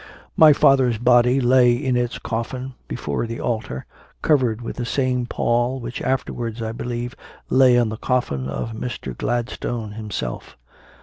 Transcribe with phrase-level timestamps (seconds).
[0.35, 3.85] My father s body lay in its coffin before the altar,
[4.23, 7.15] covered with the same pall which afterwards, I believe,
[7.51, 9.15] lay on the coffin of Mr.
[9.15, 10.57] Gladstone himself.